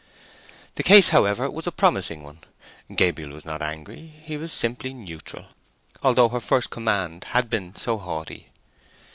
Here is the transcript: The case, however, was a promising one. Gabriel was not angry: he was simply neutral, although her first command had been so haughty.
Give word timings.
The 0.77 0.81
case, 0.81 1.09
however, 1.09 1.47
was 1.47 1.67
a 1.67 1.71
promising 1.71 2.23
one. 2.23 2.39
Gabriel 2.95 3.33
was 3.33 3.45
not 3.45 3.61
angry: 3.61 4.07
he 4.07 4.35
was 4.35 4.51
simply 4.51 4.95
neutral, 4.95 5.49
although 6.01 6.29
her 6.29 6.39
first 6.39 6.71
command 6.71 7.25
had 7.25 7.51
been 7.51 7.75
so 7.75 7.99
haughty. 7.99 8.47